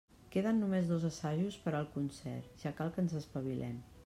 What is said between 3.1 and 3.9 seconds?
espavilem.